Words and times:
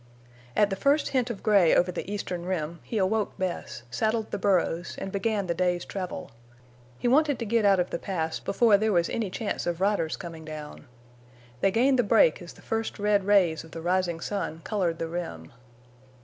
At 0.55 0.71
the 0.71 0.75
first 0.75 1.09
hint 1.09 1.29
of 1.29 1.43
gray 1.43 1.75
over 1.75 1.91
the 1.91 2.11
eastern 2.11 2.43
rim 2.47 2.79
he 2.81 2.97
awoke 2.97 3.37
Bess, 3.37 3.83
saddled 3.91 4.31
the 4.31 4.39
burros, 4.39 4.95
and 4.97 5.11
began 5.11 5.45
the 5.45 5.53
day's 5.53 5.85
travel. 5.85 6.31
He 6.97 7.07
wanted 7.07 7.37
to 7.37 7.45
get 7.45 7.65
out 7.65 7.79
of 7.79 7.91
the 7.91 7.99
Pass 7.99 8.39
before 8.39 8.77
there 8.77 8.91
was 8.91 9.11
any 9.11 9.29
chance 9.29 9.67
of 9.67 9.79
riders 9.79 10.17
coming 10.17 10.43
down. 10.43 10.87
They 11.59 11.69
gained 11.69 11.99
the 11.99 12.03
break 12.03 12.41
as 12.41 12.53
the 12.53 12.63
first 12.63 12.97
red 12.97 13.25
rays 13.25 13.63
of 13.63 13.69
the 13.73 13.81
rising 13.83 14.21
sun 14.21 14.61
colored 14.63 14.97
the 14.97 15.07
rim. 15.07 15.53